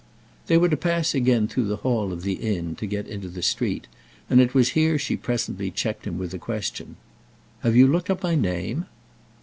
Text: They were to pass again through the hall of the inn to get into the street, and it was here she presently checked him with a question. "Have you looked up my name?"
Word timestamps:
They 0.47 0.57
were 0.57 0.67
to 0.69 0.75
pass 0.77 1.13
again 1.13 1.47
through 1.47 1.65
the 1.67 1.75
hall 1.85 2.11
of 2.11 2.23
the 2.23 2.33
inn 2.33 2.73
to 2.77 2.87
get 2.87 3.07
into 3.07 3.29
the 3.29 3.43
street, 3.43 3.85
and 4.31 4.41
it 4.41 4.55
was 4.55 4.69
here 4.69 4.97
she 4.97 5.15
presently 5.15 5.69
checked 5.69 6.07
him 6.07 6.17
with 6.17 6.33
a 6.33 6.39
question. 6.39 6.95
"Have 7.59 7.75
you 7.75 7.85
looked 7.85 8.09
up 8.09 8.23
my 8.23 8.33
name?" 8.33 8.85